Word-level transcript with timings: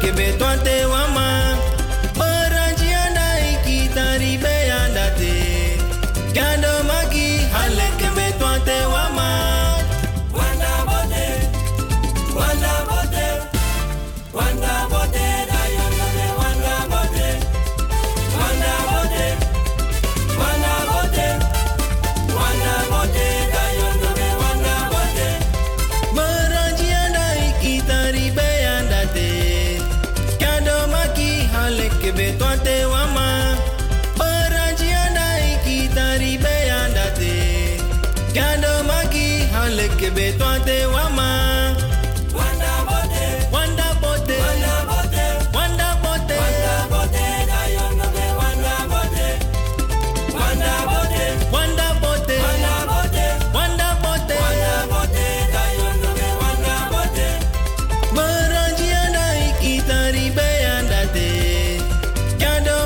que 0.00 0.12
me 0.12 0.32
o. 0.32 0.97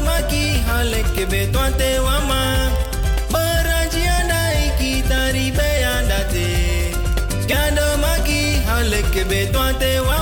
maki 0.05 0.45
haleke 0.67 1.27
betwante 1.27 1.98
wama. 2.06 2.42
Betwante 9.25 10.01
wama. 10.01 10.22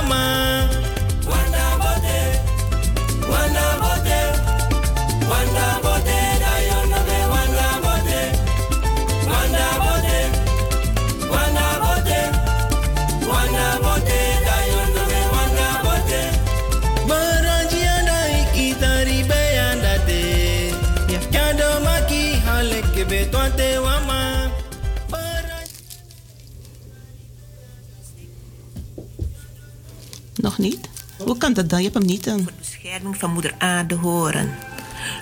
Nog 30.51 30.59
niet? 30.59 30.89
Hoe 31.17 31.37
kan 31.37 31.53
dat 31.53 31.69
dan? 31.69 31.79
Je 31.79 31.83
hebt 31.83 31.97
hem 31.97 32.07
niet 32.07 32.23
dan. 32.23 32.49
bescherming 32.57 33.17
van 33.17 33.33
moeder 33.33 33.53
aarde 33.57 33.95
horen. 33.95 34.55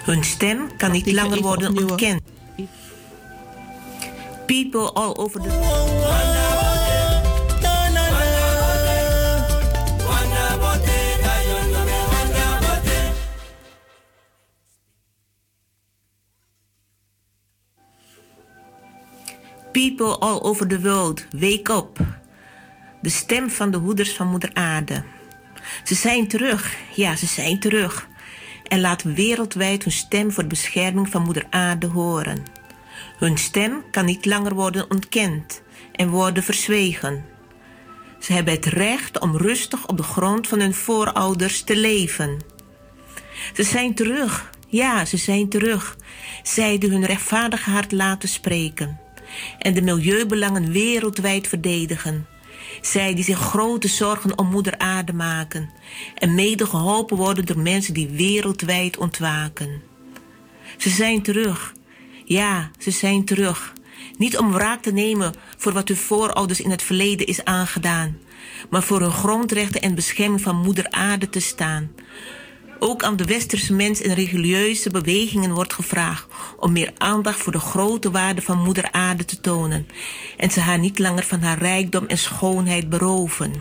Hun 0.06 0.24
stem 0.24 0.78
kan 0.78 0.92
niet 0.92 1.12
langer 1.12 1.42
worden 1.42 1.78
ontkend. 1.78 2.22
People 4.46 4.92
all 4.92 5.16
over 5.16 5.42
the 5.42 5.48
bote. 5.48 5.98
People 19.72 20.18
all 20.18 20.42
over 20.42 20.68
the 20.68 20.82
world, 20.82 21.26
wake 21.32 21.74
up. 21.74 22.00
De 23.02 23.10
stem 23.10 23.50
van 23.50 23.72
de 23.72 23.78
hoeders 23.78 24.14
van 24.14 24.28
Moeder 24.28 24.50
Aarde. 24.54 25.04
Ze 25.84 25.96
zijn 25.96 26.28
terug, 26.28 26.76
ja, 26.96 27.16
ze 27.16 27.26
zijn 27.26 27.60
terug. 27.60 28.08
En 28.68 28.82
laat 28.82 29.04
wereldwijd 29.04 29.84
hun 29.84 29.94
stem 29.94 30.32
voor 30.32 30.44
de 30.44 30.50
bescherming 30.50 31.10
van 31.10 31.22
Moeder 31.22 31.46
Aarde 31.50 31.88
horen. 31.88 32.44
Hun 33.18 33.38
stem 33.38 33.84
kan 33.92 34.06
niet 34.06 34.26
langer 34.26 34.54
worden 34.54 34.92
ontkend 34.92 35.62
en 35.92 36.10
worden 36.10 36.44
verzwegen. 36.44 37.26
Ze 38.20 38.34
hebben 38.34 38.54
het 38.54 38.66
recht 38.66 39.20
om 39.20 39.38
rustig 39.38 39.88
op 39.88 39.98
de 39.98 40.04
grond 40.04 40.48
van 40.48 40.60
hun 40.60 40.74
voorouders 40.74 41.62
te 41.62 41.76
leven. 41.76 42.38
Ze 43.54 43.64
zijn 43.64 43.94
terug, 43.94 44.50
ja, 44.68 45.06
ze 45.06 45.18
zijn 45.18 45.50
terug. 45.50 45.98
Zij 46.44 46.78
die 46.78 46.90
hun 46.90 47.06
rechtvaardige 47.06 47.70
hart 47.70 47.92
laten 47.92 48.30
spreken 48.30 49.00
en 49.60 49.74
de 49.74 49.82
milieubelangen 49.82 50.72
wereldwijd 50.72 51.48
verdedigen. 51.48 52.28
Zij 52.82 53.16
die 53.16 53.24
zich 53.24 53.40
grote 53.40 53.88
zorgen 53.88 54.38
om 54.38 54.48
moeder 54.48 54.78
aarde 54.78 55.14
maken 55.14 55.70
en 56.16 56.36
mede 56.36 56.66
geholpen 56.66 57.18
worden 57.18 57.46
door 57.46 57.60
mensen 57.60 57.94
die 57.94 58.08
wereldwijd 58.08 58.98
ontwaken. 58.98 59.82
Ze 60.78 60.90
zijn 60.90 61.22
terug. 61.22 61.74
Ja, 62.26 62.72
ze 62.78 62.92
zijn 62.92 63.26
terug. 63.26 63.74
Niet 64.18 64.38
om 64.38 64.52
wraak 64.52 64.82
te 64.82 64.92
nemen 64.92 65.34
voor 65.58 65.74
wat 65.74 65.88
hun 65.88 65.98
voorouders 65.98 66.62
in 66.62 66.72
het 66.72 66.82
verleden 66.82 67.28
is 67.28 67.44
aangedaan, 67.44 68.18
maar 68.70 68.84
voor 68.84 69.00
hun 69.00 69.12
grondrechten 69.12 69.82
en 69.82 69.96
bescherming 69.96 70.42
van 70.42 70.56
moeder 70.56 70.92
aarde 70.92 71.30
te 71.30 71.40
staan. 71.40 71.92
Ook 72.80 73.04
aan 73.04 73.16
de 73.16 73.26
westerse 73.26 73.74
mens 73.74 74.02
en 74.02 74.14
religieuze 74.14 74.90
bewegingen 74.90 75.54
wordt 75.54 75.74
gevraagd 75.74 76.28
om 76.58 76.72
meer 76.72 76.94
aandacht 76.98 77.40
voor 77.40 77.52
de 77.52 77.60
grote 77.60 78.12
waarde 78.12 78.42
van 78.42 78.64
moeder 78.64 78.92
aarde 78.92 79.26
te 79.26 79.40
tonen 79.40 79.88
en 80.38 80.52
ze 80.52 80.60
haar 80.60 80.80
niet 80.80 81.00
langer 81.00 81.24
van 81.24 81.40
haar 81.40 81.58
rijkdom 81.58 82.06
en 82.06 82.18
schoonheid 82.18 82.90
beroven. 82.90 83.54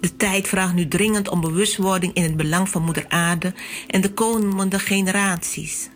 De 0.00 0.16
tijd 0.16 0.48
vraagt 0.48 0.74
nu 0.74 0.88
dringend 0.88 1.28
om 1.28 1.40
bewustwording 1.40 2.14
in 2.14 2.22
het 2.22 2.36
belang 2.36 2.68
van 2.68 2.82
moeder 2.82 3.04
aarde 3.08 3.54
en 3.86 4.00
de 4.00 4.12
komende 4.12 4.78
generaties. 4.78 5.88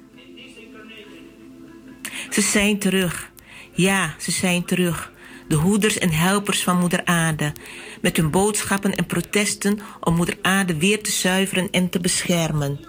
Ze 2.31 2.41
zijn 2.41 2.79
terug. 2.79 3.31
Ja, 3.73 4.15
ze 4.19 4.31
zijn 4.31 4.65
terug. 4.65 5.13
De 5.49 5.55
hoeders 5.57 5.99
en 5.99 6.11
helpers 6.11 6.63
van 6.63 6.79
moeder 6.79 7.05
aarde 7.05 7.53
met 8.01 8.17
hun 8.17 8.31
boodschappen 8.31 8.95
en 8.97 9.07
protesten 9.07 9.79
om 10.01 10.15
Moeder 10.15 10.39
Aarde 10.43 10.77
weer 10.77 11.03
te 11.03 11.11
zuiveren 11.11 11.71
en 11.71 11.89
te 11.91 12.01
beschermen. 12.01 12.81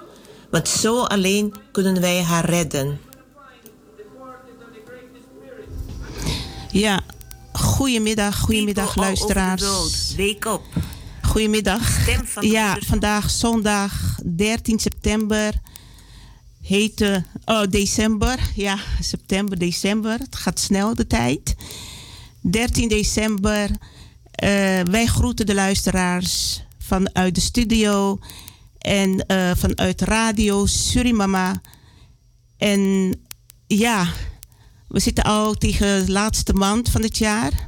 Want 0.50 0.68
zo 0.68 1.04
alleen 1.04 1.54
kunnen 1.72 2.02
wij 2.02 2.24
haar 2.24 2.46
redden. 2.46 3.00
Ja, 6.72 7.02
goedemiddag, 7.54 8.40
goedemiddag 8.40 8.86
People 8.86 9.02
luisteraars. 9.04 9.62
Wake 10.18 10.50
up. 10.50 10.62
Goedemiddag. 11.22 11.82
Van 12.26 12.48
Ja, 12.48 12.66
moeders- 12.66 12.88
vandaag 12.88 13.30
zondag 13.30 14.20
13 14.36 14.80
september. 14.80 15.54
Heet 16.62 17.22
oh, 17.46 17.64
december. 17.70 18.40
Ja, 18.56 18.78
september, 19.02 19.58
december. 19.58 20.20
Het 20.20 20.36
gaat 20.36 20.60
snel 20.60 20.96
de 20.96 21.08
tijd. 21.08 21.56
13 22.44 22.88
december. 22.88 23.70
Eh, 24.32 24.82
wij 24.82 25.06
groeten 25.06 25.46
de 25.46 25.54
luisteraars 25.54 26.64
vanuit 26.78 27.36
de 27.36 27.42
studio 27.42 28.20
en 28.78 29.26
eh, 29.26 29.52
vanuit 29.56 30.02
radio 30.02 30.66
Surimama. 30.66 31.62
En 32.58 33.14
ja, 33.68 34.08
we 34.88 35.00
zitten 35.00 35.24
al 35.24 35.54
tegen 35.54 36.06
de 36.06 36.12
laatste 36.12 36.54
maand 36.54 36.90
van 36.90 37.02
het 37.02 37.18
jaar. 37.18 37.64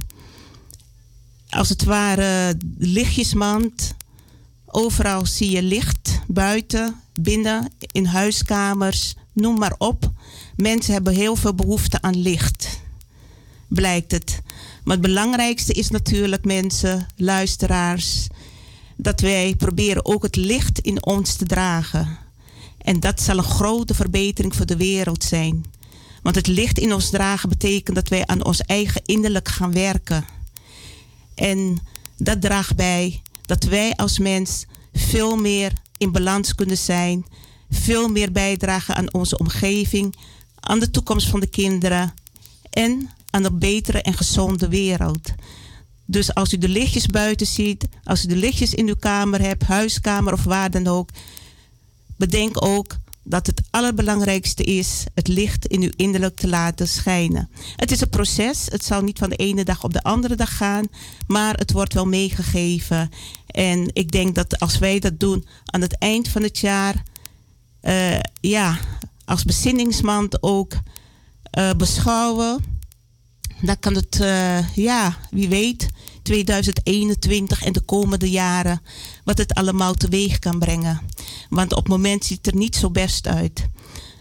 Als 1.48 1.68
het 1.68 1.84
ware 1.84 2.56
lichtjesmand. 2.78 3.94
Overal 4.66 5.26
zie 5.26 5.50
je 5.50 5.62
licht, 5.62 6.20
buiten, 6.26 7.00
binnen, 7.20 7.72
in 7.92 8.04
huiskamers, 8.04 9.14
noem 9.32 9.58
maar 9.58 9.74
op. 9.78 10.10
Mensen 10.56 10.92
hebben 10.92 11.14
heel 11.14 11.36
veel 11.36 11.54
behoefte 11.54 12.02
aan 12.02 12.16
licht, 12.16 12.80
blijkt 13.68 14.12
het. 14.12 14.42
Maar 14.84 14.96
het 14.96 15.06
belangrijkste 15.06 15.72
is 15.72 15.90
natuurlijk, 15.90 16.44
mensen, 16.44 17.06
luisteraars, 17.16 18.26
dat 18.96 19.20
wij 19.20 19.54
proberen 19.56 20.04
ook 20.04 20.22
het 20.22 20.36
licht 20.36 20.78
in 20.78 21.06
ons 21.06 21.34
te 21.34 21.44
dragen. 21.44 22.18
En 22.78 23.00
dat 23.00 23.20
zal 23.20 23.38
een 23.38 23.44
grote 23.44 23.94
verbetering 23.94 24.56
voor 24.56 24.66
de 24.66 24.76
wereld 24.76 25.24
zijn. 25.24 25.64
Want 26.22 26.36
het 26.36 26.46
licht 26.46 26.78
in 26.78 26.92
ons 26.92 27.10
dragen 27.10 27.48
betekent 27.48 27.96
dat 27.96 28.08
wij 28.08 28.26
aan 28.26 28.44
ons 28.44 28.60
eigen 28.60 29.02
innerlijk 29.04 29.48
gaan 29.48 29.72
werken. 29.72 30.24
En 31.34 31.78
dat 32.16 32.40
draagt 32.40 32.76
bij 32.76 33.22
dat 33.42 33.64
wij 33.64 33.92
als 33.94 34.18
mens 34.18 34.66
veel 34.92 35.36
meer 35.36 35.72
in 35.98 36.12
balans 36.12 36.54
kunnen 36.54 36.78
zijn, 36.78 37.26
veel 37.70 38.08
meer 38.08 38.32
bijdragen 38.32 38.94
aan 38.94 39.12
onze 39.12 39.38
omgeving, 39.38 40.16
aan 40.60 40.78
de 40.78 40.90
toekomst 40.90 41.28
van 41.28 41.40
de 41.40 41.46
kinderen 41.46 42.14
en 42.70 43.10
aan 43.36 43.44
een 43.44 43.58
betere 43.58 44.02
en 44.02 44.14
gezonde 44.14 44.68
wereld. 44.68 45.32
Dus 46.04 46.34
als 46.34 46.52
u 46.52 46.58
de 46.58 46.68
lichtjes 46.68 47.06
buiten 47.06 47.46
ziet, 47.46 47.88
als 48.04 48.24
u 48.24 48.28
de 48.28 48.36
lichtjes 48.36 48.74
in 48.74 48.88
uw 48.88 48.96
kamer 48.98 49.40
hebt, 49.40 49.62
huiskamer 49.62 50.32
of 50.32 50.44
waar 50.44 50.70
dan 50.70 50.86
ook, 50.86 51.10
bedenk 52.16 52.64
ook 52.64 52.96
dat 53.22 53.46
het 53.46 53.62
allerbelangrijkste 53.70 54.62
is 54.62 55.04
het 55.14 55.28
licht 55.28 55.66
in 55.66 55.82
uw 55.82 55.90
innerlijk 55.96 56.36
te 56.36 56.48
laten 56.48 56.88
schijnen. 56.88 57.50
Het 57.76 57.90
is 57.90 58.00
een 58.00 58.08
proces. 58.08 58.66
Het 58.68 58.84
zal 58.84 59.02
niet 59.02 59.18
van 59.18 59.28
de 59.28 59.36
ene 59.36 59.64
dag 59.64 59.84
op 59.84 59.92
de 59.92 60.02
andere 60.02 60.34
dag 60.34 60.56
gaan, 60.56 60.86
maar 61.26 61.54
het 61.54 61.72
wordt 61.72 61.94
wel 61.94 62.06
meegegeven. 62.06 63.10
En 63.46 63.90
ik 63.92 64.12
denk 64.12 64.34
dat 64.34 64.58
als 64.60 64.78
wij 64.78 64.98
dat 64.98 65.20
doen 65.20 65.46
aan 65.64 65.80
het 65.80 65.98
eind 65.98 66.28
van 66.28 66.42
het 66.42 66.58
jaar, 66.58 67.02
uh, 67.82 68.18
ja, 68.40 68.78
als 69.24 69.44
bezinningsmand 69.44 70.42
ook 70.42 70.72
uh, 71.58 71.70
beschouwen, 71.76 72.75
dan 73.60 73.78
kan 73.78 73.94
het, 73.94 74.18
uh, 74.22 74.74
ja, 74.74 75.16
wie 75.30 75.48
weet, 75.48 75.88
2021 76.22 77.62
en 77.62 77.72
de 77.72 77.80
komende 77.80 78.30
jaren, 78.30 78.82
wat 79.24 79.38
het 79.38 79.54
allemaal 79.54 79.94
teweeg 79.94 80.38
kan 80.38 80.58
brengen. 80.58 81.00
Want 81.48 81.72
op 81.72 81.78
het 81.78 81.88
moment 81.88 82.24
ziet 82.24 82.36
het 82.36 82.46
er 82.46 82.60
niet 82.60 82.76
zo 82.76 82.90
best 82.90 83.26
uit. 83.26 83.68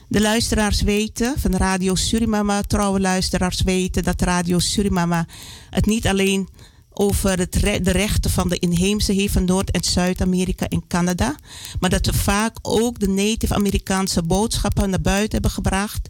De 0.07 0.21
luisteraars 0.21 0.81
weten, 0.81 1.33
van 1.37 1.55
Radio 1.55 1.95
Surimama, 1.95 2.61
trouwe 2.61 2.99
luisteraars 2.99 3.61
weten 3.61 4.03
dat 4.03 4.21
Radio 4.21 4.59
Surimama 4.59 5.27
het 5.69 5.85
niet 5.85 6.07
alleen 6.07 6.49
over 6.93 7.39
het 7.39 7.53
de 7.61 7.91
rechten 7.91 8.31
van 8.31 8.49
de 8.49 8.59
inheemse 8.59 9.13
heeft 9.13 9.33
van 9.33 9.45
Noord- 9.45 9.71
en 9.71 9.83
Zuid-Amerika 9.83 10.67
en 10.67 10.87
Canada, 10.87 11.35
maar 11.79 11.89
dat 11.89 12.05
we 12.05 12.13
vaak 12.13 12.57
ook 12.61 12.99
de 12.99 13.07
Native-Amerikaanse 13.07 14.23
boodschappen 14.23 14.89
naar 14.89 15.01
buiten 15.01 15.31
hebben 15.31 15.51
gebracht 15.51 16.07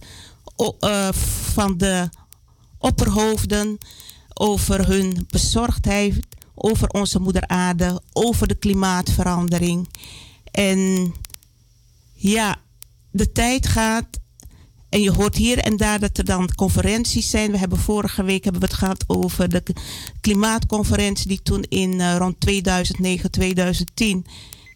uh, 0.79 1.09
van 1.53 1.77
de 1.77 2.09
opperhoofden 2.85 3.77
over 4.33 4.87
hun 4.87 5.27
bezorgdheid 5.29 6.19
over 6.55 6.89
onze 6.89 7.19
moeder 7.19 7.47
aarde, 7.47 8.01
over 8.13 8.47
de 8.47 8.55
klimaatverandering. 8.55 9.89
En 10.51 11.13
ja, 12.13 12.55
de 13.11 13.31
tijd 13.31 13.67
gaat 13.67 14.19
en 14.89 15.01
je 15.01 15.11
hoort 15.11 15.35
hier 15.35 15.57
en 15.57 15.77
daar 15.77 15.99
dat 15.99 16.17
er 16.17 16.25
dan 16.25 16.55
conferenties 16.55 17.29
zijn. 17.29 17.51
We 17.51 17.57
hebben 17.57 17.77
vorige 17.77 18.23
week 18.23 18.43
hebben 18.43 18.61
we 18.61 18.67
het 18.67 18.77
gehad 18.77 19.03
over 19.07 19.49
de 19.49 19.63
klimaatconferentie 20.21 21.27
die 21.27 21.41
toen 21.41 21.63
in 21.63 21.93
uh, 21.93 22.15
rond 22.17 22.39
2009, 22.39 23.31
2010 23.31 24.25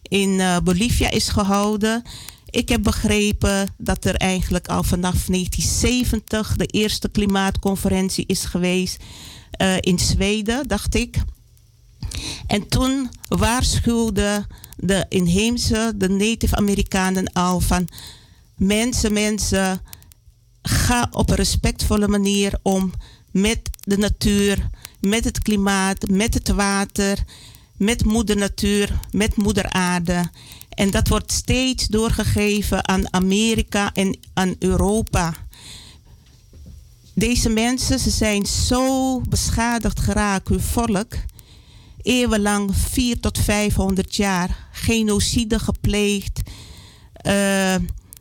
in 0.02 0.28
uh, 0.28 0.58
Bolivia 0.58 1.10
is 1.10 1.28
gehouden. 1.28 2.02
Ik 2.50 2.68
heb 2.68 2.82
begrepen 2.82 3.74
dat 3.78 4.04
er 4.04 4.14
eigenlijk 4.14 4.68
al 4.68 4.82
vanaf 4.82 5.26
1970 5.26 6.56
de 6.56 6.66
eerste 6.66 7.08
klimaatconferentie 7.08 8.24
is 8.26 8.44
geweest 8.44 9.02
uh, 9.62 9.76
in 9.80 9.98
Zweden, 9.98 10.68
dacht 10.68 10.94
ik. 10.94 11.16
En 12.46 12.68
toen 12.68 13.10
waarschuwden 13.28 14.46
de 14.76 15.06
inheemse, 15.08 15.92
de 15.96 16.08
Native 16.08 16.56
Amerikanen 16.56 17.32
al 17.32 17.60
van 17.60 17.88
mensen, 18.56 19.12
mensen, 19.12 19.80
ga 20.62 21.08
op 21.12 21.30
een 21.30 21.36
respectvolle 21.36 22.08
manier 22.08 22.58
om 22.62 22.92
met 23.30 23.60
de 23.80 23.96
natuur, 23.98 24.68
met 25.00 25.24
het 25.24 25.38
klimaat, 25.38 26.08
met 26.08 26.34
het 26.34 26.48
water, 26.48 27.18
met 27.76 28.04
moeder 28.04 28.36
natuur, 28.36 29.00
met 29.10 29.36
moeder 29.36 29.70
aarde. 29.70 30.30
En 30.80 30.90
dat 30.90 31.08
wordt 31.08 31.32
steeds 31.32 31.86
doorgegeven 31.86 32.88
aan 32.88 33.12
Amerika 33.12 33.92
en 33.92 34.18
aan 34.34 34.54
Europa. 34.58 35.34
Deze 37.14 37.48
mensen, 37.48 37.98
ze 37.98 38.10
zijn 38.10 38.46
zo 38.46 39.20
beschadigd 39.20 40.00
geraakt, 40.00 40.48
hun 40.48 40.60
volk. 40.60 41.12
Eeuwenlang, 42.02 42.76
4 42.76 43.20
tot 43.20 43.38
500 43.38 44.16
jaar, 44.16 44.68
genocide 44.72 45.58
gepleegd, 45.58 46.40
uh, 47.26 47.74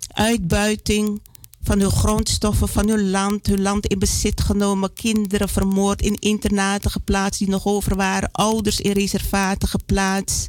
uitbuiting 0.07 1.21
van 1.63 1.79
hun 1.79 1.91
grondstoffen, 1.91 2.67
van 2.67 2.89
hun 2.89 3.09
land, 3.09 3.47
hun 3.47 3.61
land 3.61 3.85
in 3.87 3.99
bezit 3.99 4.41
genomen, 4.41 4.93
kinderen 4.93 5.49
vermoord, 5.49 6.01
in 6.01 6.15
internaten 6.19 6.91
geplaatst 6.91 7.39
die 7.39 7.49
nog 7.49 7.65
over 7.65 7.95
waren, 7.95 8.31
ouders 8.31 8.79
in 8.79 8.91
reservaten 8.91 9.67
geplaatst. 9.67 10.47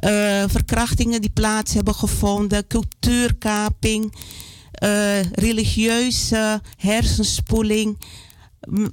Uh, 0.00 0.44
verkrachtingen 0.46 1.20
die 1.20 1.30
plaats 1.30 1.74
hebben 1.74 1.94
gevonden, 1.94 2.66
cultuurkaping, 2.66 4.14
uh, 4.82 5.22
religieuze 5.22 6.60
hersenspoeling. 6.76 7.98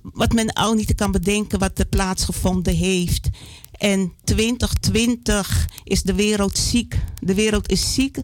Wat 0.01 0.33
men 0.33 0.53
al 0.53 0.73
niet 0.73 0.95
kan 0.95 1.11
bedenken 1.11 1.59
wat 1.59 1.79
er 1.79 1.85
plaatsgevonden 1.85 2.75
heeft. 2.75 3.29
En 3.71 4.13
2020 4.23 5.69
is 5.83 6.03
de 6.03 6.13
wereld 6.13 6.57
ziek. 6.57 6.99
De 7.19 7.33
wereld 7.33 7.69
is 7.69 7.93
ziek. 7.93 8.17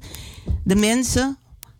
De 0.63 0.75
mensen 0.75 1.37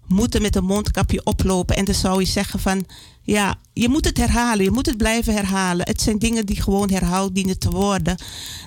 moeten 0.08 0.42
met 0.42 0.56
een 0.56 0.66
mondkapje 0.66 1.24
oplopen. 1.24 1.76
En 1.76 1.86
dan 1.86 1.96
zou 1.96 2.20
je 2.20 2.26
zeggen 2.26 2.60
van, 2.60 2.86
ja, 3.28 3.56
je 3.74 3.90
moet 3.90 4.06
het 4.06 4.18
herhalen. 4.18 4.64
Je 4.64 4.72
moet 4.72 4.86
het 4.86 4.98
blijven 4.98 5.34
herhalen. 5.34 5.86
Het 5.86 6.02
zijn 6.02 6.20
dingen 6.20 6.46
die 6.46 6.62
gewoon 6.62 6.90
herhaald 6.90 7.36
dienen 7.36 7.60
te 7.60 7.70
worden. 7.70 8.18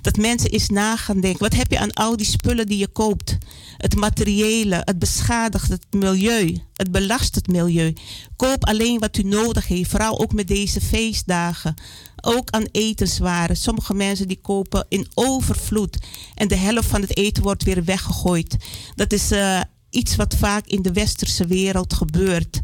Dat 0.00 0.16
mensen 0.16 0.50
eens 0.50 0.68
na 0.68 0.96
gaan 0.96 1.20
denken. 1.20 1.42
Wat 1.42 1.54
heb 1.54 1.70
je 1.70 1.78
aan 1.78 1.92
al 1.92 2.16
die 2.16 2.26
spullen 2.26 2.66
die 2.66 2.78
je 2.78 2.88
koopt? 2.88 3.38
Het 3.76 3.94
materiële, 3.96 4.82
het 4.84 4.98
beschadigt 4.98 5.68
het 5.68 5.86
milieu. 5.90 6.58
Het 6.74 6.90
belast 6.90 7.34
het 7.34 7.46
milieu. 7.46 7.94
Koop 8.36 8.64
alleen 8.64 8.98
wat 8.98 9.16
u 9.16 9.22
nodig 9.22 9.66
heeft. 9.66 9.90
Vooral 9.90 10.20
ook 10.20 10.32
met 10.32 10.48
deze 10.48 10.80
feestdagen. 10.80 11.74
Ook 12.20 12.50
aan 12.50 12.68
etenswaren. 12.72 13.56
Sommige 13.56 13.94
mensen 13.94 14.28
die 14.28 14.40
kopen 14.42 14.86
in 14.88 15.08
overvloed. 15.14 15.98
En 16.34 16.48
de 16.48 16.56
helft 16.56 16.88
van 16.88 17.00
het 17.00 17.16
eten 17.16 17.42
wordt 17.42 17.62
weer 17.62 17.84
weggegooid. 17.84 18.56
Dat 18.94 19.12
is 19.12 19.32
uh, 19.32 19.60
iets 19.90 20.16
wat 20.16 20.34
vaak 20.34 20.66
in 20.66 20.82
de 20.82 20.92
westerse 20.92 21.46
wereld 21.46 21.92
gebeurt. 21.92 22.60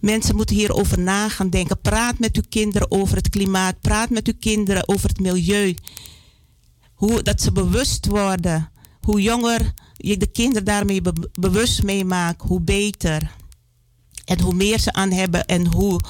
Mensen 0.00 0.36
moeten 0.36 0.56
hierover 0.56 0.98
na 0.98 1.28
gaan 1.28 1.50
denken. 1.50 1.80
Praat 1.80 2.18
met 2.18 2.36
uw 2.36 2.42
kinderen 2.48 2.90
over 2.90 3.16
het 3.16 3.28
klimaat. 3.28 3.80
Praat 3.80 4.10
met 4.10 4.26
uw 4.26 4.36
kinderen 4.40 4.88
over 4.88 5.08
het 5.08 5.20
milieu. 5.20 5.76
Hoe, 6.94 7.22
dat 7.22 7.40
ze 7.40 7.52
bewust 7.52 8.06
worden. 8.06 8.70
Hoe 9.00 9.22
jonger 9.22 9.72
je 9.96 10.16
de 10.16 10.26
kinderen 10.26 10.64
daarmee 10.64 11.02
bewust 11.32 11.82
meemaakt, 11.82 12.42
hoe 12.42 12.60
beter. 12.60 13.30
En 14.24 14.40
hoe 14.40 14.54
meer 14.54 14.78
ze 14.78 14.92
aan 14.92 15.12
hebben 15.12 15.46
en 15.46 15.66
hoe, 15.66 16.00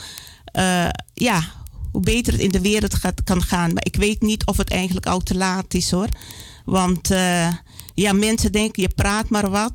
uh, 0.56 0.88
ja, 1.14 1.52
hoe 1.92 2.00
beter 2.00 2.32
het 2.32 2.42
in 2.42 2.50
de 2.50 2.60
wereld 2.60 2.94
gaat, 2.94 3.22
kan 3.24 3.42
gaan. 3.42 3.72
Maar 3.72 3.84
ik 3.84 3.96
weet 3.96 4.20
niet 4.20 4.46
of 4.46 4.56
het 4.56 4.70
eigenlijk 4.70 5.06
al 5.06 5.20
te 5.20 5.36
laat 5.36 5.74
is 5.74 5.90
hoor. 5.90 6.08
Want 6.64 7.10
uh, 7.10 7.54
ja, 7.94 8.12
mensen 8.12 8.52
denken, 8.52 8.82
je 8.82 8.88
praat 8.94 9.28
maar 9.28 9.50
wat. 9.50 9.72